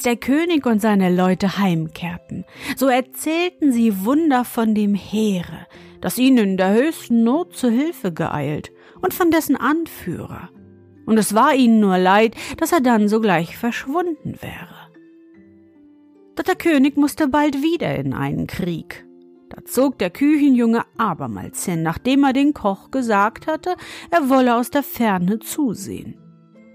Als 0.00 0.04
der 0.04 0.16
König 0.16 0.64
und 0.64 0.80
seine 0.80 1.14
Leute 1.14 1.58
heimkehrten, 1.58 2.46
so 2.74 2.86
erzählten 2.86 3.70
sie 3.70 4.02
Wunder 4.06 4.46
von 4.46 4.74
dem 4.74 4.94
Heere, 4.94 5.66
das 6.00 6.16
ihnen 6.16 6.38
in 6.38 6.56
der 6.56 6.72
höchsten 6.72 7.22
Not 7.22 7.54
zu 7.54 7.68
Hilfe 7.68 8.10
geeilt, 8.10 8.72
und 9.02 9.12
von 9.12 9.30
dessen 9.30 9.56
Anführer. 9.56 10.48
Und 11.04 11.18
es 11.18 11.34
war 11.34 11.54
ihnen 11.54 11.80
nur 11.80 11.98
leid, 11.98 12.34
dass 12.56 12.72
er 12.72 12.80
dann 12.80 13.08
sogleich 13.08 13.58
verschwunden 13.58 14.38
wäre. 14.40 14.88
Doch 16.34 16.44
der 16.44 16.56
König 16.56 16.96
musste 16.96 17.28
bald 17.28 17.56
wieder 17.56 17.94
in 17.96 18.14
einen 18.14 18.46
Krieg, 18.46 19.04
da 19.50 19.66
zog 19.66 19.98
der 19.98 20.08
Küchenjunge 20.08 20.80
abermals 20.96 21.66
hin, 21.66 21.82
nachdem 21.82 22.24
er 22.24 22.32
den 22.32 22.54
Koch 22.54 22.90
gesagt 22.90 23.46
hatte, 23.46 23.76
er 24.10 24.30
wolle 24.30 24.56
aus 24.56 24.70
der 24.70 24.82
Ferne 24.82 25.40
zusehen. 25.40 26.16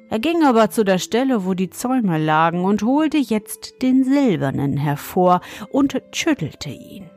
Er 0.10 0.20
ging 0.20 0.44
aber 0.44 0.70
zu 0.70 0.84
der 0.84 1.00
Stelle, 1.00 1.46
wo 1.46 1.54
die 1.54 1.70
Zäume 1.70 2.18
lagen, 2.18 2.64
und 2.64 2.84
holte 2.84 3.18
jetzt 3.18 3.82
den 3.82 4.04
silbernen 4.04 4.78
hervor 4.78 5.42
und 5.72 6.02
schüttelte 6.14 6.70
ihn. 6.70 7.10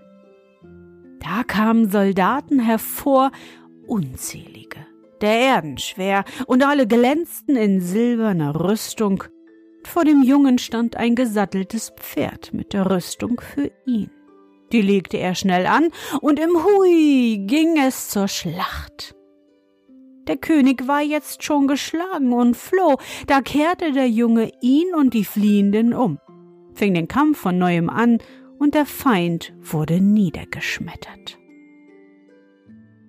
Da 1.20 1.42
kamen 1.44 1.90
Soldaten 1.90 2.58
hervor, 2.58 3.30
unzählige, 3.86 4.86
der 5.20 5.38
Erden 5.38 5.78
schwer, 5.78 6.24
und 6.46 6.64
alle 6.64 6.86
glänzten 6.86 7.56
in 7.56 7.80
silberner 7.80 8.58
Rüstung. 8.58 9.24
Vor 9.84 10.04
dem 10.04 10.22
Jungen 10.22 10.58
stand 10.58 10.96
ein 10.96 11.14
gesatteltes 11.14 11.92
Pferd 11.98 12.54
mit 12.54 12.72
der 12.72 12.90
Rüstung 12.90 13.40
für 13.40 13.70
ihn. 13.86 14.10
Die 14.72 14.82
legte 14.82 15.18
er 15.18 15.34
schnell 15.34 15.66
an, 15.66 15.88
und 16.20 16.38
im 16.38 16.50
Hui 16.64 17.44
ging 17.46 17.78
es 17.78 18.08
zur 18.08 18.28
Schlacht. 18.28 19.17
Der 20.28 20.36
König 20.36 20.86
war 20.86 21.02
jetzt 21.02 21.42
schon 21.42 21.66
geschlagen 21.66 22.32
und 22.32 22.56
floh, 22.56 22.96
da 23.26 23.40
kehrte 23.40 23.92
der 23.92 24.08
Junge 24.08 24.50
ihn 24.60 24.94
und 24.94 25.14
die 25.14 25.24
Fliehenden 25.24 25.92
um, 25.92 26.18
fing 26.74 26.94
den 26.94 27.08
Kampf 27.08 27.38
von 27.38 27.58
neuem 27.58 27.90
an, 27.90 28.18
und 28.58 28.74
der 28.74 28.86
Feind 28.86 29.52
wurde 29.60 30.00
niedergeschmettert. 30.00 31.38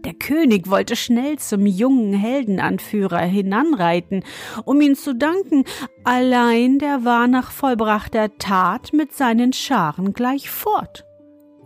Der 0.06 0.14
König 0.14 0.70
wollte 0.70 0.96
schnell 0.96 1.38
zum 1.40 1.66
jungen 1.66 2.14
Heldenanführer 2.14 3.20
hinanreiten, 3.20 4.24
um 4.66 4.80
ihn 4.80 4.96
zu 4.96 5.14
danken, 5.14 5.66
allein 6.04 6.80
der 6.80 7.04
war 7.04 7.28
nach 7.28 7.52
vollbrachter 7.52 8.38
Tat 8.38 8.94
mit 8.94 9.12
seinen 9.12 9.54
Scharen 9.54 10.14
gleich 10.14 10.50
fort 10.50 11.06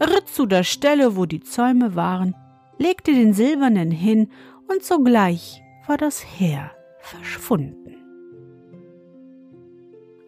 ritt 0.04 0.28
zu 0.28 0.46
der 0.46 0.64
Stelle, 0.64 1.16
wo 1.16 1.26
die 1.26 1.42
Zäume 1.42 1.96
waren, 1.96 2.36
legte 2.78 3.14
den 3.14 3.34
silbernen 3.34 3.92
hin, 3.92 4.32
und 4.68 4.84
sogleich 4.84 5.62
war 5.88 5.98
das 5.98 6.24
Heer 6.24 6.72
verschwunden. 7.00 7.96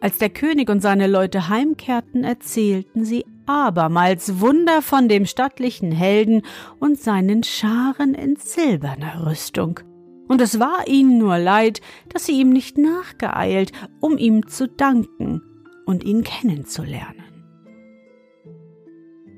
Als 0.00 0.18
der 0.18 0.30
König 0.30 0.68
und 0.68 0.80
seine 0.80 1.06
Leute 1.06 1.48
heimkehrten, 1.48 2.22
erzählten 2.22 3.04
sie 3.04 3.24
abermals 3.46 4.40
Wunder 4.40 4.82
von 4.82 5.08
dem 5.08 5.24
stattlichen 5.26 5.90
Helden 5.90 6.42
und 6.78 7.00
seinen 7.00 7.42
Scharen 7.42 8.14
in 8.14 8.36
silberner 8.36 9.26
Rüstung. 9.26 9.80
Und 10.28 10.40
es 10.40 10.58
war 10.58 10.86
ihnen 10.86 11.18
nur 11.18 11.38
leid, 11.38 11.80
dass 12.08 12.26
sie 12.26 12.40
ihm 12.40 12.50
nicht 12.50 12.78
nachgeeilt, 12.78 13.72
um 14.00 14.18
ihm 14.18 14.46
zu 14.48 14.68
danken 14.68 15.40
und 15.86 16.04
ihn 16.04 16.24
kennenzulernen. 16.24 17.22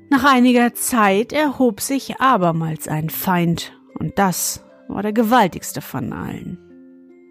Nach 0.09 0.23
einiger 0.23 0.73
Zeit 0.73 1.31
erhob 1.31 1.81
sich 1.81 2.19
abermals 2.19 2.87
ein 2.87 3.09
Feind, 3.09 3.73
und 3.99 4.17
das 4.17 4.63
war 4.89 5.03
der 5.03 5.13
gewaltigste 5.13 5.81
von 5.81 6.11
allen. 6.11 6.57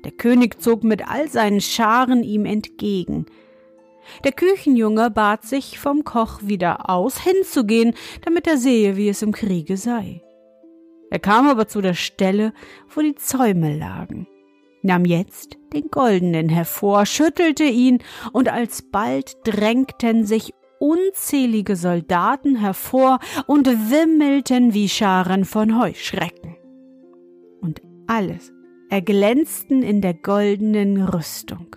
Der 0.04 0.12
König 0.12 0.60
zog 0.62 0.84
mit 0.84 1.06
all 1.08 1.28
seinen 1.28 1.60
Scharen 1.60 2.22
ihm 2.22 2.46
entgegen. 2.46 3.26
Der 4.24 4.32
Küchenjunge 4.32 5.10
bat 5.10 5.44
sich 5.44 5.78
vom 5.78 6.04
Koch 6.04 6.40
wieder 6.42 6.88
aus, 6.88 7.20
hinzugehen, 7.20 7.94
damit 8.24 8.46
er 8.46 8.56
sehe, 8.56 8.96
wie 8.96 9.08
es 9.08 9.22
im 9.22 9.32
Kriege 9.32 9.76
sei. 9.76 10.22
Er 11.10 11.18
kam 11.18 11.48
aber 11.48 11.68
zu 11.68 11.80
der 11.80 11.94
Stelle, 11.94 12.52
wo 12.94 13.00
die 13.00 13.16
Zäume 13.16 13.76
lagen, 13.76 14.26
nahm 14.82 15.04
jetzt 15.04 15.56
den 15.72 15.90
goldenen 15.90 16.48
hervor, 16.48 17.06
schüttelte 17.06 17.64
ihn, 17.64 17.98
und 18.32 18.48
alsbald 18.48 19.36
drängten 19.44 20.24
sich 20.24 20.52
unzählige 20.78 21.76
Soldaten 21.76 22.56
hervor 22.56 23.18
und 23.46 23.66
wimmelten 23.66 24.74
wie 24.74 24.88
Scharen 24.88 25.44
von 25.44 25.78
Heuschrecken. 25.78 26.57
Und 27.60 27.82
alles 28.06 28.52
erglänzten 28.90 29.82
in 29.82 30.00
der 30.00 30.14
goldenen 30.14 31.02
Rüstung. 31.02 31.76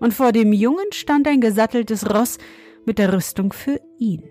Und 0.00 0.14
vor 0.14 0.32
dem 0.32 0.52
Jungen 0.52 0.92
stand 0.92 1.26
ein 1.26 1.40
gesatteltes 1.40 2.08
Ross 2.08 2.38
mit 2.86 2.98
der 2.98 3.12
Rüstung 3.12 3.52
für 3.52 3.80
ihn. 3.98 4.22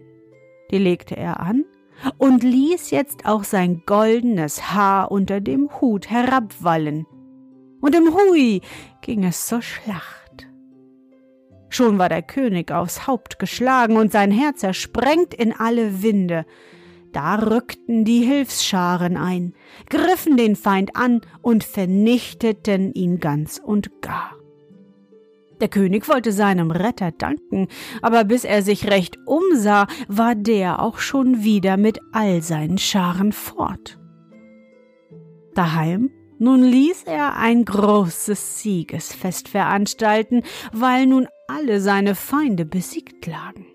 Die 0.71 0.77
legte 0.77 1.15
er 1.15 1.39
an 1.39 1.65
und 2.17 2.43
ließ 2.43 2.91
jetzt 2.91 3.25
auch 3.25 3.43
sein 3.43 3.83
goldenes 3.85 4.73
Haar 4.73 5.11
unter 5.11 5.41
dem 5.41 5.69
Hut 5.79 6.09
herabwallen. 6.09 7.05
und 7.79 7.95
im 7.95 8.13
Hui 8.13 8.61
ging 9.01 9.23
es 9.23 9.47
zur 9.47 9.61
Schlacht. 9.61 10.47
Schon 11.69 11.99
war 11.99 12.09
der 12.09 12.23
König 12.23 12.71
aufs 12.71 13.07
Haupt 13.07 13.39
geschlagen 13.39 13.97
und 13.97 14.11
sein 14.11 14.31
Herz 14.31 14.59
zersprengt 14.59 15.33
in 15.33 15.53
alle 15.53 16.01
Winde. 16.01 16.45
Da 17.17 17.33
rückten 17.33 18.05
die 18.05 18.21
Hilfsscharen 18.21 19.17
ein, 19.17 19.55
griffen 19.89 20.37
den 20.37 20.55
Feind 20.55 20.95
an 20.95 21.21
und 21.41 21.63
vernichteten 21.63 22.93
ihn 22.93 23.19
ganz 23.19 23.57
und 23.57 24.03
gar. 24.03 24.35
Der 25.59 25.67
König 25.67 26.07
wollte 26.07 26.31
seinem 26.31 26.69
Retter 26.69 27.11
danken, 27.11 27.69
aber 28.03 28.23
bis 28.23 28.43
er 28.43 28.61
sich 28.61 28.91
recht 28.91 29.17
umsah, 29.25 29.87
war 30.07 30.35
der 30.35 30.79
auch 30.79 30.99
schon 30.99 31.43
wieder 31.43 31.75
mit 31.75 31.99
all 32.11 32.43
seinen 32.43 32.77
Scharen 32.77 33.31
fort. 33.31 33.97
Daheim 35.55 36.11
nun 36.37 36.61
ließ 36.61 37.05
er 37.07 37.35
ein 37.35 37.65
großes 37.65 38.59
Siegesfest 38.59 39.47
veranstalten, 39.47 40.43
weil 40.71 41.07
nun 41.07 41.27
alle 41.47 41.81
seine 41.81 42.13
Feinde 42.13 42.63
besiegt 42.65 43.25
lagen. 43.25 43.65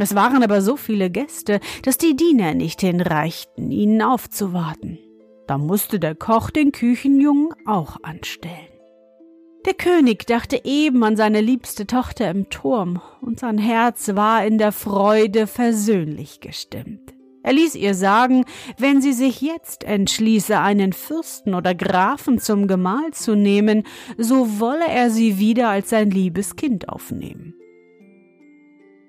Es 0.00 0.14
waren 0.14 0.42
aber 0.42 0.62
so 0.62 0.78
viele 0.78 1.10
Gäste, 1.10 1.60
dass 1.82 1.98
die 1.98 2.16
Diener 2.16 2.54
nicht 2.54 2.80
hinreichten, 2.80 3.70
ihnen 3.70 4.00
aufzuwarten. 4.00 4.98
Da 5.46 5.58
musste 5.58 6.00
der 6.00 6.14
Koch 6.14 6.48
den 6.48 6.72
Küchenjungen 6.72 7.50
auch 7.66 7.98
anstellen. 8.02 8.54
Der 9.66 9.74
König 9.74 10.26
dachte 10.26 10.62
eben 10.64 11.04
an 11.04 11.16
seine 11.16 11.42
liebste 11.42 11.86
Tochter 11.86 12.30
im 12.30 12.48
Turm, 12.48 13.02
und 13.20 13.40
sein 13.40 13.58
Herz 13.58 14.12
war 14.14 14.42
in 14.42 14.56
der 14.56 14.72
Freude 14.72 15.46
versöhnlich 15.46 16.40
gestimmt. 16.40 17.12
Er 17.42 17.52
ließ 17.52 17.74
ihr 17.74 17.94
sagen, 17.94 18.46
wenn 18.78 19.02
sie 19.02 19.12
sich 19.12 19.42
jetzt 19.42 19.84
entschließe, 19.84 20.58
einen 20.58 20.94
Fürsten 20.94 21.54
oder 21.54 21.74
Grafen 21.74 22.38
zum 22.38 22.68
Gemahl 22.68 23.10
zu 23.12 23.34
nehmen, 23.34 23.82
so 24.16 24.60
wolle 24.60 24.88
er 24.88 25.10
sie 25.10 25.38
wieder 25.38 25.68
als 25.68 25.90
sein 25.90 26.10
liebes 26.10 26.56
Kind 26.56 26.88
aufnehmen. 26.88 27.54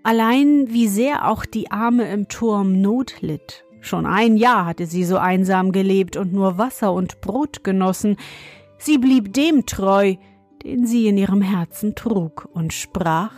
Allein 0.03 0.67
wie 0.69 0.87
sehr 0.87 1.29
auch 1.29 1.45
die 1.45 1.71
Arme 1.71 2.09
im 2.11 2.27
Turm 2.27 2.81
Not 2.81 3.21
litt. 3.21 3.63
Schon 3.81 4.05
ein 4.05 4.35
Jahr 4.37 4.65
hatte 4.65 4.85
sie 4.85 5.03
so 5.03 5.17
einsam 5.17 5.71
gelebt 5.71 6.17
und 6.17 6.33
nur 6.33 6.57
Wasser 6.57 6.93
und 6.93 7.21
Brot 7.21 7.63
genossen. 7.63 8.17
Sie 8.77 8.97
blieb 8.97 9.33
dem 9.33 9.65
treu, 9.65 10.15
den 10.63 10.85
sie 10.85 11.07
in 11.07 11.17
ihrem 11.17 11.41
Herzen 11.41 11.95
trug, 11.95 12.47
und 12.53 12.73
sprach 12.73 13.33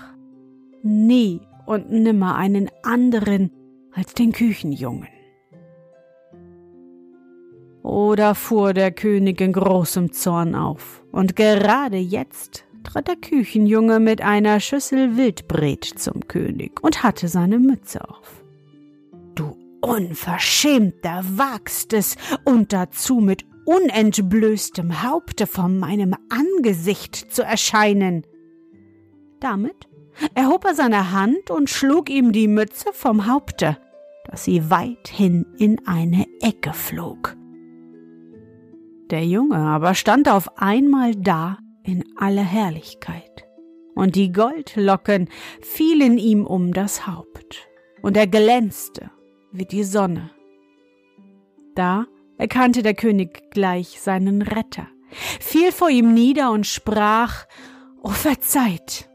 Nie 0.84 1.42
und 1.66 1.92
nimmer 1.92 2.36
einen 2.36 2.70
anderen 2.84 3.52
als 3.94 4.14
den 4.14 4.32
Küchenjungen. 4.32 5.08
Oder 7.82 8.36
fuhr 8.36 8.74
der 8.74 8.92
König 8.92 9.40
in 9.42 9.54
großem 9.54 10.14
Zorn 10.14 10.56
auf, 10.56 11.04
und 11.12 11.36
gerade 11.36 11.98
jetzt 11.98 12.66
trat 12.84 13.08
der 13.08 13.16
Küchenjunge 13.16 14.00
mit 14.00 14.22
einer 14.22 14.60
Schüssel 14.60 15.18
Wildbret 15.18 15.86
zum 15.86 16.28
König 16.28 16.84
und 16.84 17.04
hatte 17.04 17.28
seine 17.28 17.60
Mütze 17.60 18.08
auf. 18.08 18.44
Du 19.36 19.58
Unverschämter 19.82 21.24
wagst 21.26 21.94
es, 21.94 22.16
und 22.46 22.74
dazu 22.74 23.16
mit 23.16 23.46
unentblößtem 23.66 25.04
Haupte 25.04 25.48
vor 25.48 25.68
meinem 25.68 26.16
Angesicht 26.30 27.16
zu 27.16 27.44
erscheinen. 27.44 28.26
Damit 29.40 29.88
erhob 30.36 30.66
er 30.66 30.76
seine 30.76 31.12
Hand 31.12 31.50
und 31.50 31.70
schlug 31.70 32.10
ihm 32.10 32.32
die 32.32 32.48
Mütze 32.48 32.90
vom 32.94 33.28
Haupte, 33.28 33.78
dass 34.30 34.44
sie 34.44 34.70
weithin 34.70 35.46
in 35.58 35.86
eine 35.88 36.26
Ecke 36.42 36.74
flog. 36.74 37.36
Der 39.10 39.26
Junge 39.26 39.58
aber 39.58 39.96
stand 39.96 40.30
auf 40.30 40.58
einmal 40.58 41.14
da 41.16 41.58
in 41.84 42.04
aller 42.18 42.44
Herrlichkeit, 42.44 43.46
und 43.96 44.16
die 44.16 44.32
Goldlocken 44.32 45.30
fielen 45.62 46.18
ihm 46.18 46.46
um 46.46 46.74
das 46.74 47.08
Haupt, 47.08 47.68
und 48.02 48.18
er 48.18 48.28
glänzte 48.28 49.12
wie 49.52 49.66
die 49.66 49.84
Sonne. 49.84 50.32
Da 51.76 52.08
erkannte 52.38 52.82
der 52.82 52.94
König 52.94 53.52
gleich 53.52 54.02
seinen 54.02 54.42
Retter, 54.42 54.88
fiel 55.40 55.72
vor 55.72 55.90
ihm 55.90 56.14
nieder 56.14 56.52
und 56.52 56.66
sprach, 56.66 57.46
O 58.02 58.10
verzeiht! 58.10 59.10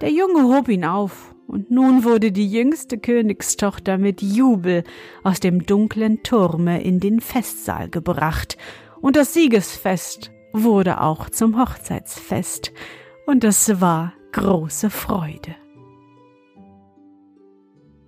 Der 0.00 0.10
Junge 0.10 0.54
hob 0.54 0.68
ihn 0.68 0.84
auf, 0.84 1.34
und 1.46 1.70
nun 1.70 2.04
wurde 2.04 2.32
die 2.32 2.50
jüngste 2.50 2.98
Königstochter 2.98 3.98
mit 3.98 4.22
Jubel 4.22 4.84
aus 5.22 5.40
dem 5.40 5.66
dunklen 5.66 6.22
Turme 6.22 6.82
in 6.82 6.98
den 7.00 7.20
Festsaal 7.20 7.88
gebracht, 7.88 8.56
und 9.00 9.16
das 9.16 9.34
Siegesfest 9.34 10.30
wurde 10.52 11.00
auch 11.00 11.30
zum 11.30 11.60
Hochzeitsfest, 11.60 12.72
und 13.26 13.44
es 13.44 13.80
war 13.80 14.12
große 14.32 14.90
Freude. 14.90 15.54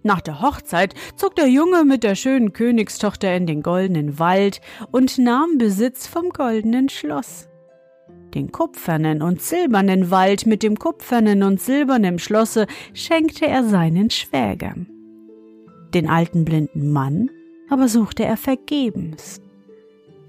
Nach 0.03 0.21
der 0.21 0.43
Hochzeit 0.43 0.95
zog 1.17 1.35
der 1.35 1.49
Junge 1.49 1.85
mit 1.85 2.03
der 2.03 2.15
schönen 2.15 2.53
Königstochter 2.53 3.35
in 3.35 3.47
den 3.47 3.63
goldenen 3.63 4.19
Wald 4.19 4.61
und 4.91 5.17
nahm 5.17 5.57
Besitz 5.57 6.07
vom 6.07 6.29
goldenen 6.29 6.91
Schloss. 6.91 7.49
Den 8.35 8.53
kupfernen 8.53 9.23
und 9.23 9.41
silbernen 9.41 10.11
Wald 10.11 10.45
mit 10.45 10.63
dem 10.63 10.79
kupfernen 10.79 11.43
und 11.43 11.61
silbernen 11.61 12.19
Schlosse 12.19 12.67
schenkte 12.93 13.47
er 13.47 13.65
seinen 13.65 14.11
Schwägern. 14.11 14.89
Den 15.95 16.11
alten 16.11 16.45
blinden 16.45 16.93
Mann 16.93 17.31
aber 17.71 17.89
suchte 17.89 18.25
er 18.25 18.37
vergebens. 18.37 19.41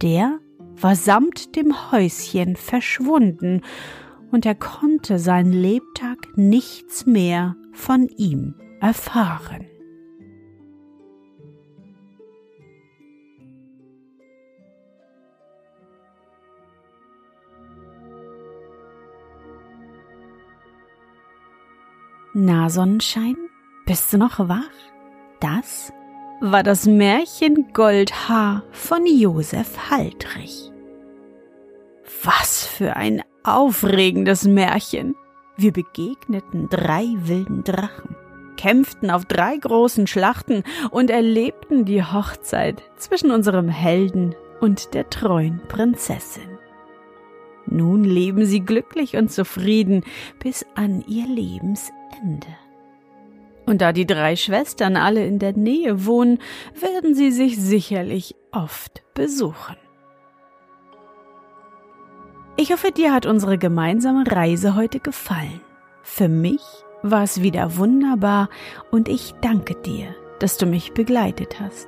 Der 0.01 0.39
war 0.79 0.95
samt 0.95 1.55
dem 1.55 1.91
Häuschen 1.91 2.55
verschwunden, 2.55 3.61
und 4.31 4.45
er 4.45 4.55
konnte 4.55 5.17
sein 5.17 5.51
Lebtag 5.51 6.17
nichts 6.35 7.05
mehr 7.05 7.55
von 7.71 8.09
ihm 8.17 8.55
erfahren. 8.81 9.65
Na, 22.33 22.69
Sonnenschein, 22.69 23.37
bist 23.85 24.11
du 24.11 24.17
noch 24.17 24.39
wach? 24.49 24.59
Das 25.39 25.93
war 26.41 26.63
das 26.63 26.85
Märchen 26.85 27.71
Goldhaar 27.73 28.63
von 28.71 29.05
Josef 29.05 29.89
Haltrich. 29.89 30.71
Was 32.23 32.65
für 32.65 32.95
ein 32.95 33.23
aufregendes 33.43 34.43
Märchen! 34.45 35.15
Wir 35.57 35.71
begegneten 35.71 36.67
drei 36.69 37.05
wilden 37.19 37.63
Drachen, 37.63 38.15
kämpften 38.57 39.09
auf 39.09 39.23
drei 39.25 39.55
großen 39.55 40.05
Schlachten 40.07 40.63
und 40.91 41.09
erlebten 41.09 41.85
die 41.85 42.03
Hochzeit 42.03 42.83
zwischen 42.97 43.31
unserem 43.31 43.69
Helden 43.69 44.35
und 44.59 44.93
der 44.93 45.09
treuen 45.09 45.61
Prinzessin. 45.69 46.57
Nun 47.65 48.03
leben 48.03 48.45
sie 48.45 48.59
glücklich 48.59 49.15
und 49.15 49.31
zufrieden 49.31 50.03
bis 50.39 50.65
an 50.75 51.03
ihr 51.07 51.27
Lebensende. 51.27 52.47
Und 53.65 53.81
da 53.81 53.91
die 53.91 54.05
drei 54.05 54.35
Schwestern 54.35 54.95
alle 54.95 55.25
in 55.25 55.39
der 55.39 55.53
Nähe 55.53 56.05
wohnen, 56.05 56.39
werden 56.79 57.15
sie 57.15 57.31
sich 57.31 57.57
sicherlich 57.57 58.35
oft 58.51 59.03
besuchen. 59.13 59.75
Ich 62.57 62.71
hoffe, 62.71 62.91
dir 62.91 63.13
hat 63.13 63.25
unsere 63.25 63.57
gemeinsame 63.57 64.23
Reise 64.31 64.75
heute 64.75 64.99
gefallen. 64.99 65.61
Für 66.03 66.29
mich 66.29 66.61
war 67.01 67.23
es 67.23 67.41
wieder 67.41 67.77
wunderbar 67.77 68.49
und 68.91 69.09
ich 69.09 69.33
danke 69.41 69.75
dir, 69.75 70.15
dass 70.39 70.57
du 70.57 70.65
mich 70.65 70.93
begleitet 70.93 71.59
hast. 71.59 71.87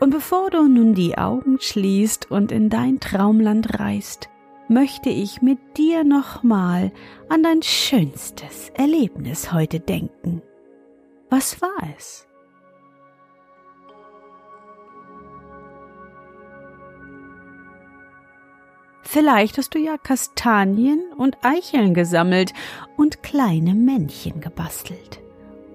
Und 0.00 0.10
bevor 0.10 0.50
du 0.50 0.66
nun 0.66 0.94
die 0.94 1.16
Augen 1.16 1.58
schließt 1.60 2.30
und 2.30 2.52
in 2.52 2.68
dein 2.68 3.00
Traumland 3.00 3.78
reist, 3.80 4.28
möchte 4.68 5.10
ich 5.10 5.42
mit 5.42 5.58
dir 5.76 6.04
nochmal 6.04 6.92
an 7.28 7.42
dein 7.42 7.62
schönstes 7.62 8.70
Erlebnis 8.74 9.52
heute 9.52 9.80
denken. 9.80 10.42
Was 11.30 11.62
war 11.62 11.70
es? 11.96 12.26
Vielleicht 19.02 19.58
hast 19.58 19.74
du 19.74 19.78
ja 19.78 19.96
Kastanien 19.96 21.00
und 21.16 21.38
Eicheln 21.42 21.94
gesammelt 21.94 22.52
und 22.96 23.22
kleine 23.22 23.74
Männchen 23.74 24.40
gebastelt. 24.40 25.20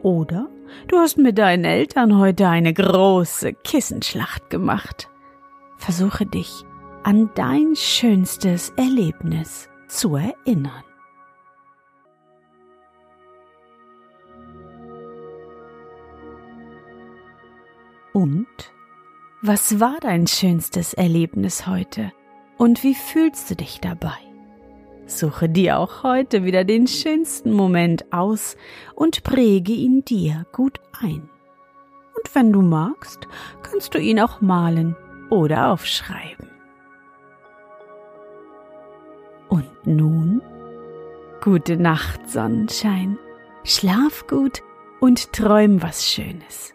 Oder 0.04 0.50
du 0.88 1.00
hast 1.00 1.18
mit 1.18 1.38
deinen 1.38 1.66
Eltern 1.66 2.18
heute 2.18 2.48
eine 2.48 2.74
große 2.74 3.54
Kissenschlacht 3.54 4.50
gemacht. 4.50 5.10
Versuche 5.78 6.26
dich 6.26 6.64
an 7.04 7.30
dein 7.36 7.76
schönstes 7.76 8.72
Erlebnis 8.78 9.70
zu 9.88 10.16
erinnern. 10.16 10.84
Und 18.16 18.48
was 19.42 19.82
war 19.82 19.98
dein 20.00 20.26
schönstes 20.26 20.94
Erlebnis 20.94 21.68
heute? 21.68 22.14
Und 22.58 22.82
wie 22.82 22.96
fühlst 22.96 23.52
du 23.52 23.58
dich 23.58 23.82
dabei? 23.82 24.16
Suche 25.06 25.50
dir 25.50 25.78
auch 25.78 26.04
heute 26.04 26.46
wieder 26.46 26.64
den 26.64 26.88
schönsten 26.88 27.52
Moment 27.52 28.14
aus 28.14 28.56
und 28.96 29.24
präge 29.24 29.74
ihn 29.74 30.06
dir 30.06 30.46
gut 30.54 30.80
ein. 30.98 31.30
Und 32.16 32.34
wenn 32.34 32.54
du 32.54 32.62
magst, 32.62 33.28
kannst 33.64 33.94
du 33.94 34.00
ihn 34.00 34.22
auch 34.22 34.40
malen 34.40 34.96
oder 35.30 35.74
aufschreiben. 35.74 36.50
Und 39.50 39.68
nun? 39.86 40.42
Gute 41.42 41.76
Nacht, 41.76 42.30
Sonnenschein. 42.30 43.18
Schlaf 43.66 44.26
gut 44.28 44.64
und 45.02 45.34
träum 45.34 45.82
was 45.82 46.06
Schönes. 46.08 46.75